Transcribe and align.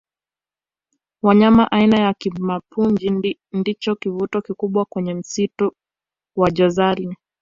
wanyama 1.21 1.71
aina 1.71 1.97
ya 2.01 2.13
kimapunju 2.13 3.23
ndicho 3.53 3.95
kivutio 3.95 4.41
kikubwa 4.41 4.85
kwenye 4.85 5.13
msitu 5.13 5.73
wa 6.37 6.51
jozani 6.51 7.17